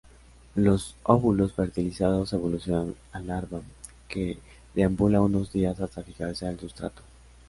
[0.55, 3.61] Los óvulos fertilizados evolucionan a larva,
[4.09, 4.39] que
[4.73, 7.03] deambula unos días hasta fijarse al sustrato.